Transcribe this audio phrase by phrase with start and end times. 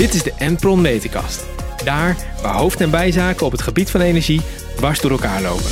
[0.00, 1.46] Dit is de Enpron Meterkast.
[1.84, 4.40] Daar waar hoofd- en bijzaken op het gebied van energie
[4.76, 5.70] dwars door elkaar lopen.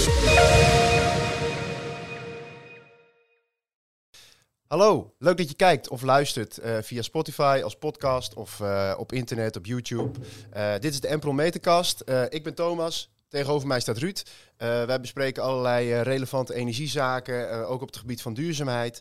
[4.66, 9.12] Hallo, leuk dat je kijkt of luistert uh, via Spotify als podcast of uh, op
[9.12, 10.18] internet, op YouTube.
[10.56, 12.04] Uh, dit is de Enpron Meterkast.
[12.28, 14.22] ik ben Thomas, tegenover mij staat Ruud.
[14.56, 19.00] wij bespreken allerlei relevante energiezaken, ook op het gebied van duurzaamheid.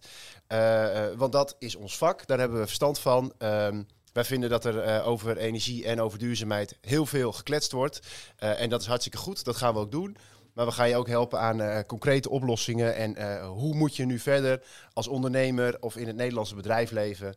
[1.16, 3.34] want dat is ons vak, daar hebben we verstand van.
[3.38, 3.82] Ehm,
[4.18, 8.00] wij vinden dat er over energie en over duurzaamheid heel veel gekletst wordt.
[8.38, 10.18] en dat is hartstikke goed, dat gaan we ook doen.
[10.54, 12.96] Maar we gaan je ook helpen aan uh, concrete oplossingen.
[12.96, 17.36] En hoe moet je nu verder als ondernemer of in het Nederlandse bedrijfsleven?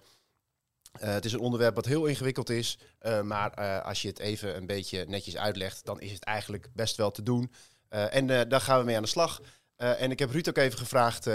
[0.99, 2.79] Het is een onderwerp wat heel ingewikkeld is.
[3.23, 7.11] maar als je het even een beetje netjes uitlegt, dan is het eigenlijk best wel
[7.11, 7.53] te doen.
[7.89, 9.41] en daar gaan we mee aan de slag.
[9.77, 11.27] en ik heb Ruud ook even gevraagd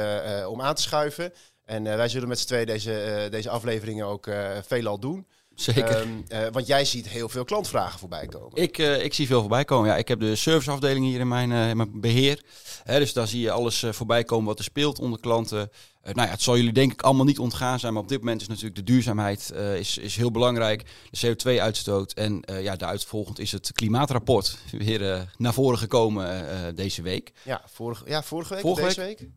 [0.48, 1.34] om aan te schuiven.
[1.64, 4.30] En wij zullen met z'n twee deze, deze afleveringen ook
[4.62, 5.28] veelal doen.
[5.56, 6.02] Zeker.
[6.02, 8.62] Um, uh, want jij ziet heel veel klantvragen voorbij komen.
[8.62, 9.90] Ik, uh, ik zie veel voorbij komen.
[9.90, 12.44] Ja, ik heb de serviceafdeling hier in mijn, uh, in mijn beheer.
[12.84, 15.70] Hè, dus daar zie je alles voorbij komen wat er speelt onder klanten.
[16.04, 17.94] nou ja, het zal jullie denk ik allemaal niet ontgaan zijn.
[17.94, 20.84] Maar op dit moment is natuurlijk de duurzaamheid is, is heel belangrijk.
[21.12, 22.14] De CO2-uitstoot.
[22.14, 27.32] En ja, daaruit volgend is het klimaatrapport weer naar voren gekomen deze week.
[27.44, 29.20] Ja, vorige, ja, vorige week vorige deze week?
[29.20, 29.30] week?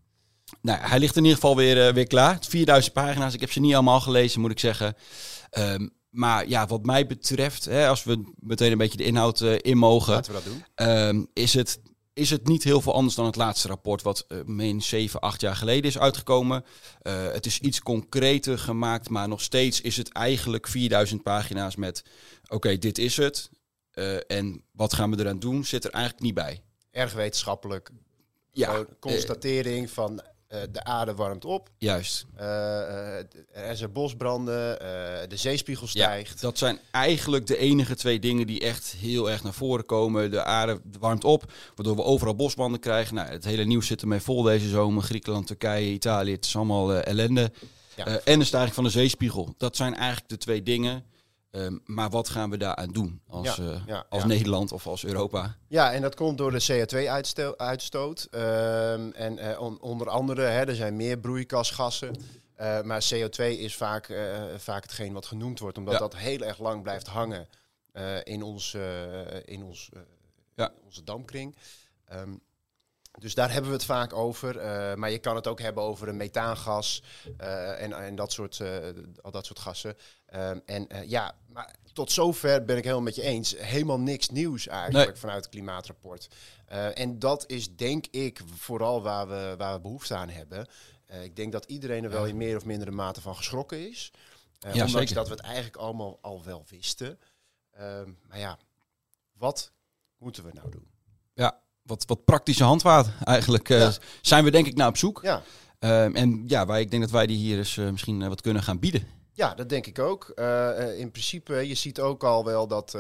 [0.61, 2.39] Nou, hij ligt in ieder geval weer, weer klaar.
[2.49, 3.35] 4000 pagina's.
[3.35, 4.97] Ik heb ze niet allemaal gelezen, moet ik zeggen.
[5.59, 9.55] Um, maar ja, wat mij betreft, hè, als we meteen een beetje de inhoud uh,
[9.61, 10.89] in mogen, Laten we dat doen.
[10.89, 11.81] Um, is, het,
[12.13, 15.41] is het niet heel veel anders dan het laatste rapport, wat uh, meen 7, 8
[15.41, 16.65] jaar geleden is uitgekomen.
[17.03, 22.03] Uh, het is iets concreter gemaakt, maar nog steeds is het eigenlijk 4000 pagina's met:
[22.43, 23.51] oké, okay, dit is het.
[24.27, 26.63] en wat gaan we eraan doen, zit er eigenlijk niet bij.
[26.91, 27.91] Erg wetenschappelijk.
[28.53, 31.69] Ja, constatering van uh, de aarde warmt op.
[31.79, 32.27] Juist.
[32.41, 32.45] Uh,
[33.53, 34.79] er zijn bosbranden,
[35.29, 36.35] de zeespiegel stijgt.
[36.35, 40.31] Ja, dat zijn eigenlijk de enige twee dingen die echt heel erg naar voren komen.
[40.31, 43.15] De aarde warmt op, waardoor we overal bosbranden krijgen.
[43.15, 45.03] Nou, het hele nieuws zit ermee vol deze zomer.
[45.03, 47.53] Griekenland, Turkije, Italië, het is allemaal ellende.
[47.97, 48.21] Ja.
[48.25, 49.55] en de stijging van de zeespiegel.
[49.57, 51.05] Dat zijn eigenlijk de twee dingen
[51.51, 54.29] Um, maar wat gaan we daaraan doen als, ja, uh, ja, als ja.
[54.29, 55.57] Nederland of als Europa?
[55.69, 58.29] Ja, en dat komt door de CO2-uitstoot.
[58.31, 62.17] Um, en uh, on, onder andere, hè, er zijn meer broeikasgassen.
[62.61, 64.13] Uh, maar CO2 is vaak,
[64.57, 67.49] vaak hetgeen wat genoemd wordt, omdat dat heel erg lang blijft hangen
[68.23, 68.75] in, ons,
[69.45, 69.91] in, ons,
[70.55, 71.57] in onze dampkring.
[72.13, 72.41] Um,
[73.19, 74.57] dus daar hebben we het vaak over.
[74.57, 77.03] Uh, maar je kan het ook hebben over een methaangas
[77.41, 78.77] uh, en, en dat soort, uh,
[79.21, 79.97] al dat soort gassen.
[80.65, 83.57] En ja, maar tot zover ben ik helemaal met je eens.
[83.59, 85.21] Helemaal niks nieuws eigenlijk nee.
[85.21, 86.29] vanuit het klimaatrapport.
[86.95, 90.67] en dat is denk ik vooral waar we, waar we behoefte aan hebben.
[91.23, 94.13] ik denk dat iedereen er wel in meer of mindere mate van geschrokken is.
[94.59, 95.15] ja, ondanks zeker.
[95.15, 97.19] dat we het eigenlijk allemaal al wel wisten.
[98.29, 98.59] Maar ja,
[99.33, 99.73] wat
[100.19, 100.89] moeten we nou doen?
[101.35, 103.91] Ja, wat, wat praktische handvaart eigenlijk uh,
[104.21, 105.21] zijn we denk ik naar op zoek.
[105.23, 105.43] Ja.
[105.81, 108.63] Uh, en ja, wij, ik denk dat wij die hier dus uh, misschien wat kunnen
[108.63, 109.07] gaan bieden.
[109.33, 110.29] Ja, dat denk ik ook.
[110.97, 112.91] in principe, je ziet ook al wel dat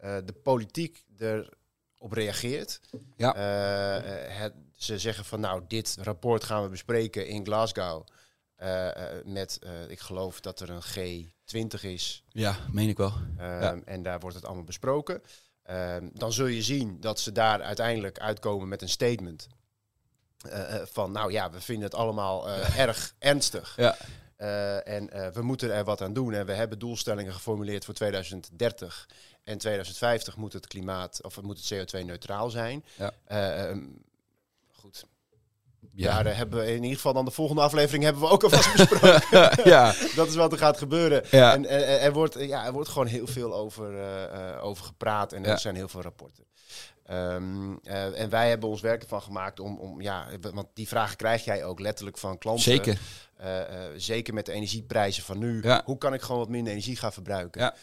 [0.00, 2.80] de politiek erop reageert.
[3.16, 3.34] Ja.
[4.28, 8.06] Het, ze zeggen van nou, dit rapport gaan we bespreken in Glasgow.
[9.24, 9.58] met,
[9.88, 12.24] ik geloof dat er een G20 is.
[12.28, 13.12] Ja, meen ik wel.
[13.38, 13.78] Ja.
[13.84, 15.22] En daar wordt het allemaal besproken.
[15.70, 19.48] Uh, dan zul je zien dat ze daar uiteindelijk uitkomen met een statement.
[20.46, 23.76] Uh, van, nou ja, we vinden het allemaal uh, erg ernstig.
[23.76, 23.96] Ja.
[24.82, 26.34] en we moeten er wat aan doen.
[26.34, 29.08] En we hebben doelstellingen geformuleerd voor 2030.
[29.44, 32.84] En 2050 moet het klimaat, of moet het CO2-neutraal zijn.
[32.96, 33.12] Ja.
[33.24, 33.84] Ehm,
[34.72, 35.06] goed,
[36.02, 38.72] ja, daar hebben we in ieder geval dan de volgende aflevering hebben we ook alvast
[38.76, 39.20] besproken.
[39.70, 39.94] ja.
[40.14, 41.22] dat is wat er gaat gebeuren.
[41.30, 41.52] Ja.
[41.52, 45.44] En, en, er, wordt, ja, er wordt gewoon heel veel over, uh, over gepraat en
[45.44, 45.56] er ja.
[45.56, 46.44] zijn heel veel rapporten.
[47.10, 51.16] Um, uh, en wij hebben ons werk ervan gemaakt om, om, ja, want die vragen
[51.16, 52.64] krijg jij ook letterlijk van klanten.
[52.64, 52.98] Zeker.
[53.40, 53.60] Uh,
[53.96, 55.62] zeker met de energieprijzen van nu.
[55.62, 55.82] Ja.
[55.84, 57.60] Hoe kan ik gewoon wat minder energie gaan verbruiken?
[57.60, 57.74] Ja.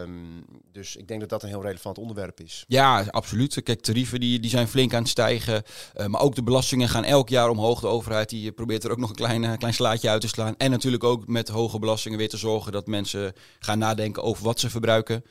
[0.00, 2.64] Um, dus ik denk dat dat een heel relevant onderwerp is.
[2.66, 3.62] Ja, absoluut.
[3.62, 5.62] Kijk, tarieven die, die zijn flink aan het stijgen.
[5.96, 7.80] Uh, maar ook de belastingen gaan elk jaar omhoog.
[7.80, 10.54] De overheid die probeert er ook nog een klein, klein slaatje uit te slaan.
[10.56, 14.60] En natuurlijk ook met hoge belastingen weer te zorgen dat mensen gaan nadenken over wat
[14.60, 15.24] ze verbruiken.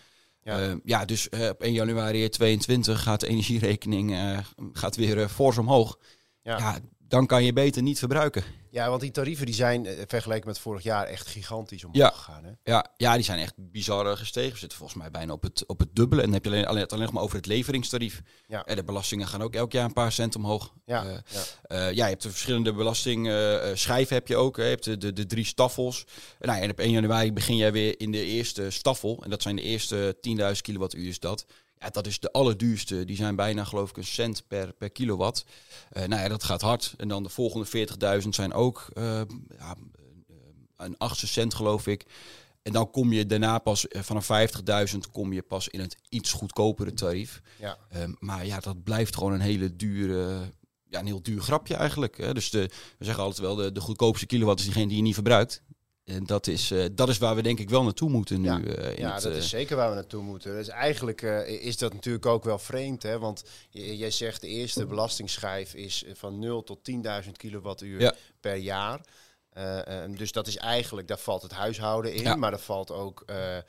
[0.47, 4.17] Ja, uh, ja dus uh, op 1 januari 2022 gaat de energierekening
[4.73, 5.99] gaat weer fors omhoog.
[6.41, 6.57] Ja.
[6.57, 6.79] ja.
[7.07, 8.44] Dan kan je beter niet verbruiken.
[8.71, 12.09] Ja, want die tarieven die zijn eh, vergeleken met vorig jaar echt gigantisch omhoog Ja.
[12.09, 12.44] gegaan.
[12.44, 12.51] Hè?
[12.63, 14.51] Ja, ja, die zijn echt bizar eh, gestegen.
[14.51, 16.21] We zitten volgens mij bijna op het, op het dubbele.
[16.21, 18.21] En dan heb je alleen, alleen, het alleen nog maar over het leveringstarief.
[18.48, 18.63] Ja.
[18.65, 20.74] En de belastingen gaan ook elk jaar een paar cent omhoog.
[20.86, 21.42] Ja, Eh, ja.
[21.63, 24.56] Eh, ja, je hebt de verschillende belastingschijven heb je ook.
[24.56, 26.06] Je hebt de, de, de drie staffels.
[26.39, 29.24] Nou, ja, en op 1 januari begin jij weer in de eerste staffel.
[29.24, 30.18] En dat zijn de eerste
[30.56, 31.45] 10.000 kilowattuur is dat.
[31.79, 33.06] Ja, dat is de allerduurste.
[33.06, 35.45] Die zijn bijna geloof ik een cent per, per kilowatt.
[35.89, 36.94] Eh, nou ja, dat gaat hard.
[36.97, 37.88] En dan de volgende
[38.21, 39.21] 40.000 zijn ook eh,
[39.57, 39.75] ja,
[40.75, 42.06] een achtste cent geloof ik.
[42.62, 44.29] En dan kom je daarna pas eh, vanaf
[44.91, 47.41] 50.000 kom je pas in het iets goedkopere tarief.
[47.59, 47.77] Ja.
[47.89, 50.53] Ehm, maar ja, dat blijft gewoon een hele dure,
[50.89, 52.18] ja, een heel duur grapje eigenlijk.
[52.18, 52.33] Hè.
[52.33, 55.13] Dus de, we zeggen altijd wel, de, de goedkoopste kilowatt is diegene die je niet
[55.13, 55.62] verbruikt.
[56.07, 58.48] En dat is, eh, dat is waar we denk ik wel naartoe moeten nu.
[58.48, 58.62] Ja.
[58.63, 60.54] eh, in Ja, het, dat eh, is zeker waar we naartoe moeten.
[60.56, 63.04] Dus eigenlijk eh, is dat natuurlijk ook wel vreemd.
[63.04, 63.19] Hè?
[63.19, 66.80] Want jij zegt de eerste belastingsschijf is eh, van 0 tot
[67.25, 68.13] 10.000 kilowattuur Ja.
[68.39, 69.01] per jaar.
[69.50, 72.21] Eh, eh, dus dat is eigenlijk, daar valt het huishouden in.
[72.21, 72.36] Ja.
[72.36, 73.63] Maar daar valt ook eh, eh,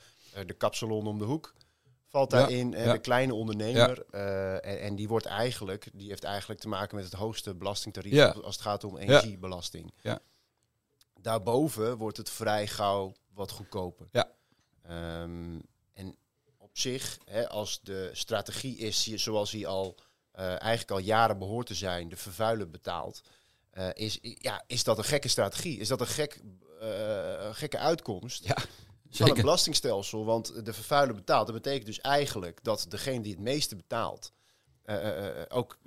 [0.45, 1.53] de kapsalon om de hoek.
[2.07, 4.03] Valt daarin, de kleine ondernemer.
[4.11, 8.13] eh, en, en die wordt eigenlijk, die heeft eigenlijk te maken met het hoogste belastingtarief
[8.13, 8.27] Ja.
[8.29, 9.93] als het gaat om energiebelasting.
[10.01, 10.19] Ja.
[11.21, 14.07] Daarboven wordt het vrij gauw wat goedkoper.
[14.11, 14.31] Ja.
[14.81, 15.59] Ehm,
[15.93, 16.17] en
[16.57, 19.97] op zich, hè, als de strategie is zoals die al
[20.39, 23.21] eh, eigenlijk al jaren behoort te zijn, de vervuiler betaalt,
[23.69, 25.79] eh, is, ja, is dat een gekke strategie?
[25.79, 26.41] Is dat een gek,
[26.79, 28.63] eh, een gekke uitkomst ja, van
[29.07, 29.33] het zeker.
[29.33, 30.25] belastingstelsel?
[30.25, 31.45] Want de vervuiler betaalt.
[31.45, 34.31] Dat betekent dus eigenlijk dat degene die het meeste betaalt,
[35.47, 35.77] ook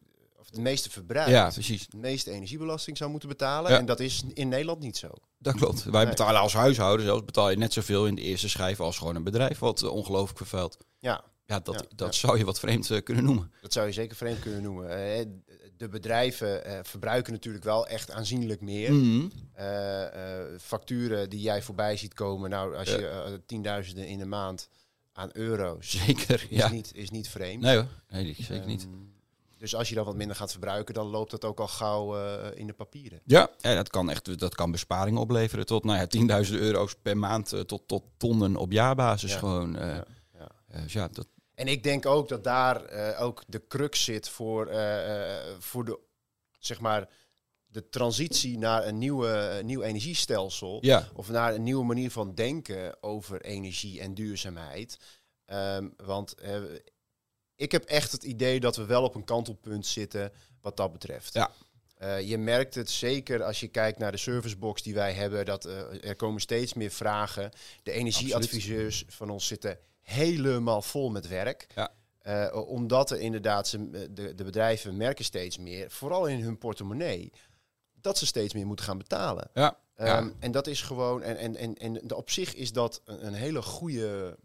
[0.43, 1.87] of het meeste verbruikt, Ja, precies.
[1.87, 3.71] de meeste energiebelasting zou moeten betalen.
[3.73, 3.79] Ja.
[3.79, 5.09] En dat is in Nederland niet zo.
[5.39, 5.85] Dat klopt.
[5.85, 9.17] Wij betalen als huishouden zelfs betaal je net zoveel in de eerste schijf als gewoon
[9.17, 10.77] een bedrijf wat eh, ongelooflijk vervuilt.
[10.99, 12.21] Ja, Ja, dat, Ja, dat ja.
[12.27, 13.53] zou je wat vreemd eh, kunnen noemen.
[13.61, 14.89] Dat zou je zeker vreemd kunnen noemen.
[15.19, 15.27] Eh,
[15.77, 18.93] De bedrijven eh, verbruiken natuurlijk wel echt aanzienlijk meer.
[18.93, 19.29] Mhm.
[19.55, 20.05] Eh,
[20.41, 22.97] eh, facturen die jij voorbij ziet komen, nou, als Ja.
[22.97, 24.69] je tienduizenden in de maand
[25.13, 26.69] aan euro's, Zeker, is, ja.
[26.69, 27.63] niet, is niet vreemd.
[27.63, 28.87] Nee hoor, nee, zeker niet.
[29.63, 32.59] Dus als je dan wat minder gaat verbruiken, dan loopt dat ook al gauw eh,
[32.59, 33.21] in de papieren.
[33.25, 37.17] Ja, ja dat, kan echt, dat kan besparingen opleveren tot nou ja, 10.000 euro's per
[37.17, 39.39] maand eh, tot, tot tonnen op jaarbasis Ja.
[39.39, 39.77] gewoon.
[39.77, 40.05] eh, Ja,
[40.39, 40.81] ja.
[40.83, 44.67] dus ja, dat, En ik denk ook dat daar ook de crux zit voor,
[45.59, 45.99] voor de,
[46.59, 47.09] zeg maar,
[47.67, 49.29] de transitie naar een nieuwe,
[49.59, 50.79] een nieuw energiestelsel.
[50.81, 54.99] ja, Of naar een nieuwe manier van denken over energie en duurzaamheid.
[55.45, 56.35] Ehm, want
[57.63, 61.35] ik heb echt het idee dat we wel op een kantelpunt zitten wat dat betreft.
[61.35, 61.51] Ja.
[62.03, 65.65] Eh, je merkt het zeker als je kijkt naar de servicebox die wij hebben, dat
[65.65, 67.51] eh, er komen steeds meer vragen.
[67.83, 71.67] De energieadviseurs van ons zitten helemaal vol met werk.
[71.75, 71.93] Ja.
[72.19, 77.33] Eh, omdat er inderdaad, ze, de, de bedrijven merken steeds meer, vooral in hun portemonnee,
[78.01, 79.51] dat ze steeds meer moeten gaan betalen.
[79.55, 80.19] ja, ja.
[80.19, 83.35] Ehm, en dat is gewoon, en, en, en, en op zich is dat een, een
[83.35, 84.39] hele goede,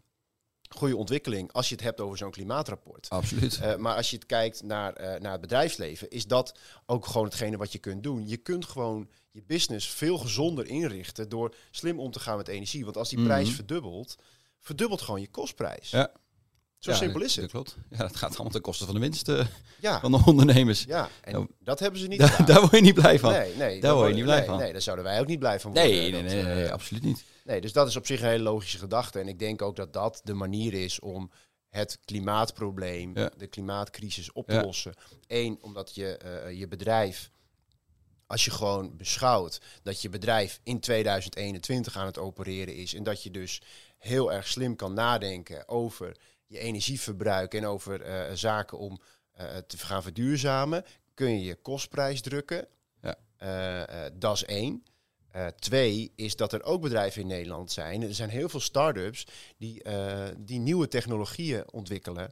[0.68, 3.08] goede ontwikkeling als je het hebt over zo'n klimaatrapport.
[3.08, 3.58] absoluut.
[3.60, 7.26] Eh, maar als je het kijkt naar, eh, naar het bedrijfsleven, is dat ook gewoon
[7.26, 8.28] hetgene wat je kunt doen.
[8.28, 12.84] Je kunt gewoon je business veel gezonder inrichten door slim om te gaan met energie.
[12.84, 13.26] Want als die Mhm.
[13.26, 14.16] prijs verdubbelt,
[14.60, 15.90] verdubbelt gewoon je kostprijs.
[15.90, 16.12] Ja.
[16.78, 17.52] Zo Ja, simpel dat- is Dat het.
[17.52, 17.76] klopt.
[17.90, 19.26] Ja, dat gaat allemaal ten koste van de winst
[19.80, 20.84] Ja, van de ondernemers.
[20.84, 21.08] ja.
[21.20, 21.46] en Ja.
[21.60, 22.46] dat hebben ze niet Daar, gedaan.
[22.46, 23.32] daar word je niet blij van.
[23.32, 24.58] Nee, nee, Daar word je niet blij nee, van.
[24.58, 25.90] Nee, daar zouden wij ook niet blij van worden.
[25.90, 27.24] Nee, nee, Dat, nee, nee, eh, absoluut niet.
[27.44, 29.18] Nee, dus dat is op zich een hele logische gedachte.
[29.20, 31.30] En ik denk ook dat dat de manier is om
[31.68, 33.30] het klimaatprobleem, Ja.
[33.36, 34.62] de klimaatcrisis op te Ja.
[34.62, 34.94] lossen.
[35.26, 37.30] Eén, omdat je eh, je bedrijf,
[38.26, 43.22] als je gewoon beschouwt dat je bedrijf in 2021 aan het opereren is en dat
[43.22, 43.60] je dus
[43.98, 46.16] heel erg slim kan nadenken over
[46.48, 49.00] je energieverbruik en over eh, zaken om
[49.32, 52.68] eh, te gaan verduurzamen, kun je je kostprijs drukken.
[53.02, 53.16] Ja.
[53.36, 54.82] Eh, dat is één.
[55.58, 58.02] Twee is dat er ook bedrijven in Nederland zijn.
[58.02, 59.26] Er zijn heel veel start-ups
[59.58, 59.82] die,
[60.38, 62.30] die nieuwe technologieën ontwikkelen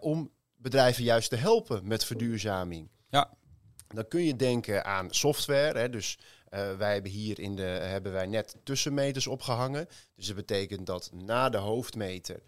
[0.00, 2.90] om bedrijven juist te helpen met verduurzaming.
[3.10, 3.36] Ja.
[3.88, 5.78] Dan kun je denken aan software.
[5.78, 6.18] Hè, dus
[6.50, 9.88] wij hebben hier in de hebben wij net tussenmeters opgehangen.
[10.14, 12.42] Dus dat betekent dat na de hoofdmeter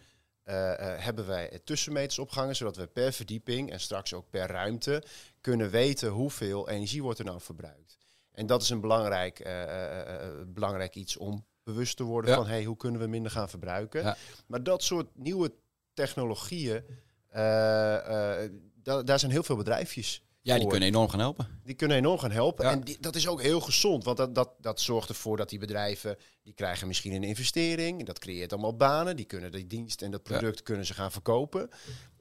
[1.03, 5.03] hebben wij tussenmeters opgehangen, zodat we per verdieping en straks ook per ruimte
[5.41, 7.97] kunnen weten hoeveel energie wordt er nou verbruikt.
[8.33, 12.37] En dat is een belangrijk, eh, eh, eh, belangrijk iets om bewust te worden Ja.
[12.37, 14.03] van hey, hoe kunnen we minder gaan verbruiken.
[14.03, 14.17] Ja.
[14.47, 15.53] Maar dat soort nieuwe
[15.95, 16.85] technologieën,
[17.29, 18.51] eh, eh,
[18.83, 21.61] da- daar zijn heel veel bedrijfjes Ja, die kunnen enorm gaan helpen.
[21.65, 22.65] die kunnen enorm gaan helpen.
[22.65, 22.71] Ja.
[22.71, 25.59] En die- dat is ook heel gezond, want dat, dat, dat zorgt ervoor dat die
[25.59, 28.07] bedrijven, die krijgen misschien een investering.
[28.07, 29.17] Dat creëert allemaal banen.
[29.17, 31.69] Die kunnen die dienst en dat product kunnen ze gaan verkopen.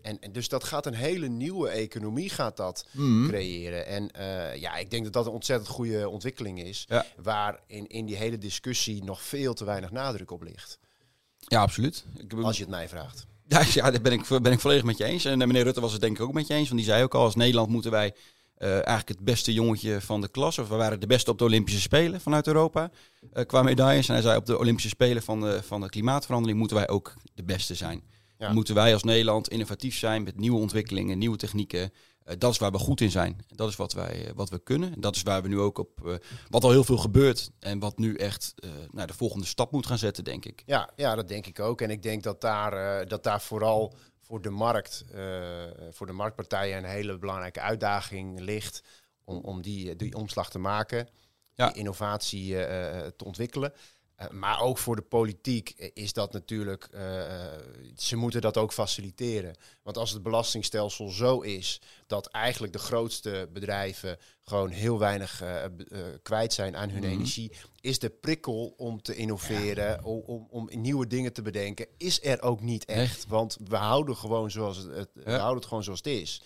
[0.01, 3.27] En, en dus dat gaat een hele nieuwe economie gaat dat Mhm.
[3.27, 3.85] creëren.
[3.85, 6.85] En eh, ja, ik denk dat dat een ontzettend goede ontwikkeling is.
[6.87, 7.05] Ja.
[7.17, 10.79] Waar in, in die hele discussie nog veel te weinig nadruk op ligt.
[11.37, 12.05] Ja, absoluut.
[12.17, 13.25] Ik, Als je het mij vraagt.
[13.57, 15.25] Ja, ja daar ben ik, ben ik volledig met je eens.
[15.25, 16.69] En eh, meneer Rutte was het denk ik ook met je eens.
[16.69, 18.13] Want die zei ook al, als Nederland moeten wij
[18.55, 20.57] eh, eigenlijk het beste jongetje van de klas.
[20.57, 22.91] Of we waren de beste op de Olympische Spelen vanuit Europa.
[23.33, 24.07] eh, qua medailles.
[24.07, 27.13] En hij zei op de Olympische Spelen van de, van de klimaatverandering moeten wij ook
[27.33, 28.03] de beste zijn.
[28.37, 28.53] Ja.
[28.53, 31.91] Moeten wij als Nederland innovatief zijn met nieuwe ontwikkelingen, nieuwe technieken.
[32.29, 33.45] Eh, dat is waar we goed in zijn.
[33.47, 34.93] Dat is wat, wij, eh, wat we kunnen.
[34.93, 36.13] En dat is waar we nu ook op, eh,
[36.49, 37.51] wat al heel veel gebeurt.
[37.59, 38.53] En wat nu echt
[38.91, 40.63] naar de volgende stap moet gaan zetten, denk ik.
[40.65, 41.81] Ja, ja, dat denk ik ook.
[41.81, 45.05] En ik denk dat daar, dat daar vooral voor de markt,
[45.91, 48.83] voor de marktpartijen een hele belangrijke uitdaging ligt
[49.23, 51.07] om, om die, die omslag te maken,
[51.53, 51.67] Ja.
[51.67, 52.51] die innovatie
[53.15, 53.73] te ontwikkelen.
[54.19, 57.59] Eh, maar ook voor de politiek is dat natuurlijk, eh, eh,
[57.97, 59.55] ze moeten dat ook faciliteren.
[59.83, 65.43] Want als het belastingstelsel zo is dat eigenlijk de grootste bedrijven gewoon heel weinig
[66.21, 67.11] kwijt zijn aan hun Mhm.
[67.11, 72.23] energie, is de prikkel om te innoveren, om, om, om nieuwe dingen te bedenken, is
[72.25, 73.25] er ook niet echt.
[73.27, 76.41] Want we houden gewoon zoals het, het- we houden het gewoon zoals het is.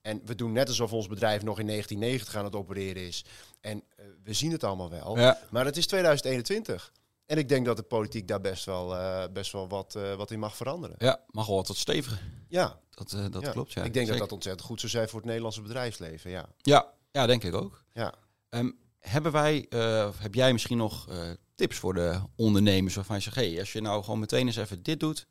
[0.00, 3.24] En we doen net alsof ons bedrijf nog in 1990 aan het opereren is.
[3.60, 3.82] En
[4.24, 5.18] we zien het allemaal wel.
[5.18, 5.38] Ja.
[5.50, 6.92] Maar het is 2021.
[7.32, 10.30] En ik denk dat de politiek daar best wel, eh, best wel wat, eh, wat
[10.30, 10.96] in mag veranderen.
[10.98, 12.22] Ja, mag wel wat tot steviger.
[12.48, 13.50] Ja, Dat, eh, dat ja.
[13.50, 13.82] klopt, ja.
[13.82, 14.10] ik denk Zeker.
[14.10, 16.30] dat dat ontzettend goed zou zijn voor het Nederlandse bedrijfsleven.
[16.30, 16.48] Ja.
[16.56, 17.84] Ja, ja, denk ik ook.
[17.92, 18.14] Ja.
[18.48, 19.66] Ehm, hebben wij,
[20.08, 21.08] of heb jij misschien nog
[21.54, 24.82] tips voor de ondernemers waarvan je zegt, hey, als je nou gewoon meteen eens even
[24.82, 25.26] dit doet,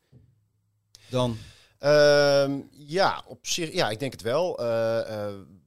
[1.09, 1.37] dan...
[1.77, 4.55] Ehm, ja, op zich, ja, ik denk het wel.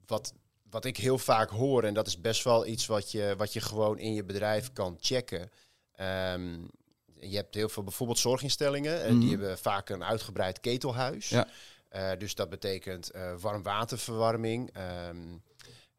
[0.06, 0.34] Wat,
[0.70, 3.60] wat ik heel vaak hoor, en dat is best wel iets wat je, wat je
[3.60, 5.50] gewoon in je bedrijf kan checken.
[5.96, 6.60] Ehm,
[7.20, 9.38] je hebt heel veel bijvoorbeeld zorginstellingen, en die Mhm.
[9.40, 11.28] hebben vaak een uitgebreid ketelhuis.
[11.28, 11.48] Ja.
[11.88, 14.70] Eh, dus dat betekent eh warmwaterverwarming.
[14.72, 15.16] Ehm,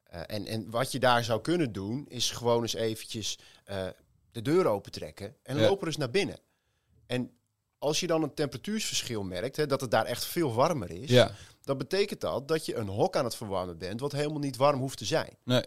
[0.03, 3.37] eh, en, en wat je daar zou kunnen doen, is gewoon eens eventjes
[4.31, 5.69] de deur opentrekken en Ja.
[5.81, 6.37] er eens naar binnen.
[7.07, 7.31] En
[7.77, 11.31] als je dan een temperatuursverschil merkt, hè, dat het daar echt veel warmer is, Ja,
[11.61, 14.79] dan betekent dat dat je een hok aan het verwarmen bent, wat helemaal niet warm
[14.79, 15.37] hoeft te zijn.
[15.43, 15.63] nee,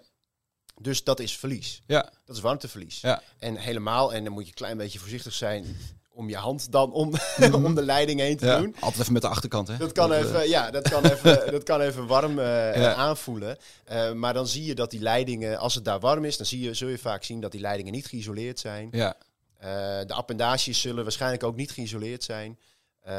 [0.80, 1.82] Dus dat is verlies.
[1.86, 3.00] ja, Dat is warmteverlies.
[3.00, 5.76] ja, En helemaal, en dan moet je een klein beetje voorzichtig zijn
[6.12, 7.12] om je hand dan om,
[7.52, 8.58] om de leiding heen te ja.
[8.58, 8.74] doen.
[8.80, 9.76] Altijd even met de achterkant, hè?
[9.76, 12.44] Dat kan eh, even, ja, dat kan even, dat kan even warm eh,
[12.76, 12.94] Ja.
[12.94, 13.56] aanvoelen.
[13.84, 16.60] Eh, maar dan zie je dat die leidingen, als het daar warm is, dan zie
[16.60, 18.88] je, zul je vaak zien dat die leidingen niet geïsoleerd zijn.
[18.92, 19.14] Ja,
[19.58, 19.68] Eh,
[20.06, 22.58] de appendages zullen waarschijnlijk ook niet geïsoleerd zijn.
[23.00, 23.12] Eh,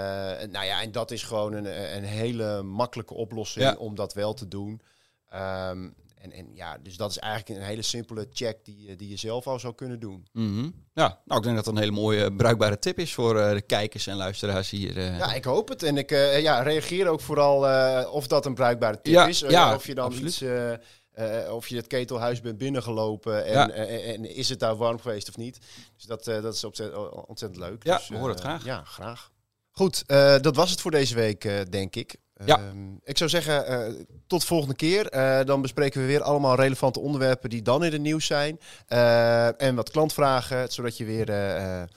[0.52, 3.76] nou ja, en dat is gewoon een, een hele makkelijke oplossing Ja.
[3.76, 4.82] om dat wel te doen.
[5.30, 5.90] Ehm,
[6.20, 9.16] en, en ja, dus dat is eigenlijk een hele simpele check die, je- die je
[9.18, 10.28] zelf al zou kunnen doen.
[10.34, 10.70] mhm.
[10.94, 13.62] ja, nou, ik denk dat dat een hele mooie, bruikbare tip is voor eh, de
[13.62, 14.98] kijkers en luisteraars hier.
[14.98, 15.18] eh.
[15.18, 15.84] Ja, ik hoop het.
[15.84, 19.42] En ik eh, ja, reageer ook vooral eh, of dat een bruikbare tip Ja, is.
[19.42, 20.30] Eh, ja, of je dan absoluut.
[20.30, 20.74] iets, eh,
[21.12, 23.70] eh, of je het ketelhuis bent binnengelopen en, Ja.
[23.70, 25.60] eh, en is het daar warm geweest of niet.
[25.96, 27.84] Dus dat, eh, dat is ontzettend, ontzettend leuk.
[27.84, 28.66] Ja, dus, we horen het eh, graag.
[28.66, 29.32] Ja, graag.
[29.72, 32.16] Goed, eh, dat was het voor deze week, eh, denk ik.
[32.46, 32.58] Ja.
[32.58, 33.94] Ehm, ik zou zeggen, eh,
[34.28, 35.08] tot volgende keer.
[35.08, 38.60] Eh, dan bespreken we weer allemaal relevante onderwerpen die dan in het nieuws zijn.
[38.88, 41.88] Eh, en wat klantvragen, zodat je weer eh, eh,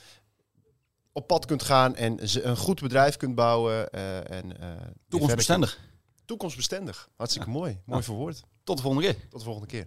[1.12, 2.18] op pad kunt gaan en
[2.48, 3.90] een goed bedrijf kunt bouwen.
[3.90, 4.68] eh, en, eh,
[5.08, 5.78] Toekomstbestendig.
[6.24, 7.08] Toekomstbestendig.
[7.16, 7.80] Hartstikke mooi.
[7.84, 8.42] Mooi verwoord.
[8.64, 9.20] Tot de volgende keer.
[9.28, 9.86] Tot de volgende keer.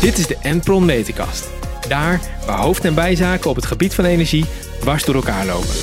[0.00, 1.48] Dit is de Enpron Meterkast.
[1.88, 4.44] Daar waar hoofd- en bijzaken op het gebied van energie
[4.80, 5.74] dwars door elkaar lopen.